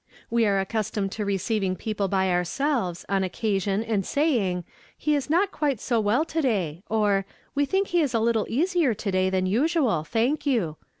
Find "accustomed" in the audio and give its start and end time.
0.59-1.11